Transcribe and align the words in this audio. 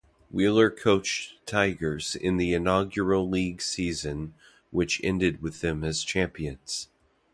Wheeler 0.31 0.71
coached 0.71 1.45
Tigers 1.45 2.15
in 2.15 2.37
the 2.37 2.55
inaugural 2.55 3.29
league 3.29 3.61
season 3.61 4.33
which 4.71 4.99
ended 5.03 5.43
with 5.43 5.61
them 5.61 5.83
as 5.83 6.01
champions. 6.03 6.89